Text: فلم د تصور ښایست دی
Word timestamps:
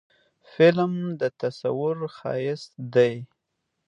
فلم 0.53 0.93
د 1.19 1.21
تصور 1.41 1.97
ښایست 2.17 2.71
دی 2.93 3.13